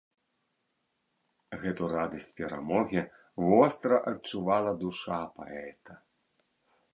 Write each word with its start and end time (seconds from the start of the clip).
Гэту 1.65 1.89
радасць 1.95 2.33
перамогі 2.39 3.03
востра 3.51 4.01
адчувала 4.13 4.71
душа 4.83 5.21
паэта. 5.37 5.93